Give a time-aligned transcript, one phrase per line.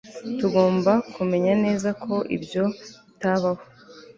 [0.39, 2.63] Tugomba kumenya neza ko ibyo
[3.05, 3.61] bitabaho